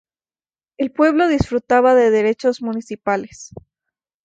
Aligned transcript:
El 0.79 0.91
pueblo 0.91 1.27
disfrutaba 1.27 1.93
de 1.93 2.09
derechos 2.09 2.63
municipales. 2.63 3.51